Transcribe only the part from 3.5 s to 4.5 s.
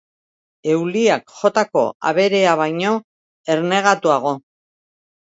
ernegatuago.